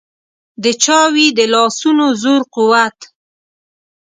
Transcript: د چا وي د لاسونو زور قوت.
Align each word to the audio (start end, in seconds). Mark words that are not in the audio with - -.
د 0.63 0.65
چا 0.83 0.99
وي 1.13 1.27
د 1.37 1.39
لاسونو 1.53 2.05
زور 2.21 2.41
قوت. 2.55 2.97